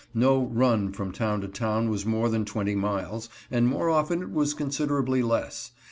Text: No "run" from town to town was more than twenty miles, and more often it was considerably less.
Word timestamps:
No 0.15 0.43
"run" 0.45 0.91
from 0.93 1.11
town 1.11 1.41
to 1.41 1.47
town 1.47 1.87
was 1.91 2.07
more 2.07 2.27
than 2.27 2.43
twenty 2.43 2.73
miles, 2.73 3.29
and 3.51 3.67
more 3.67 3.87
often 3.91 4.23
it 4.23 4.31
was 4.31 4.55
considerably 4.55 5.21
less. 5.21 5.73